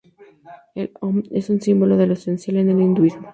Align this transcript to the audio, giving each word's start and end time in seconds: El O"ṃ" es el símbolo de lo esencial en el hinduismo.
El 0.73 0.87
O"ṃ" 1.07 1.27
es 1.31 1.51
el 1.51 1.61
símbolo 1.61 1.95
de 1.95 2.07
lo 2.07 2.13
esencial 2.13 2.57
en 2.57 2.69
el 2.71 2.81
hinduismo. 2.81 3.27